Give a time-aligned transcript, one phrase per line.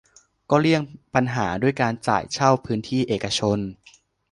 [0.49, 0.81] ก็เลี่ยง
[1.15, 3.59] ปัญหาด้วยการจ่ายเช่าพื้นที่เอกชน